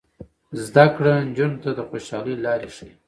[0.65, 2.91] زده کړه نجونو ته د خوشحالۍ لارې ښيي.